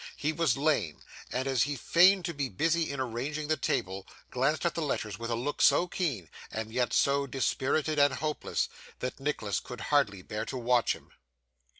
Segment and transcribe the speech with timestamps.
[0.15, 0.97] He was lame;
[1.31, 5.19] and as he feigned to be busy in arranging the table, glanced at the letters
[5.19, 8.67] with a look so keen, and yet so dispirited and hopeless,
[8.97, 11.11] that Nicholas could hardly bear to watch him.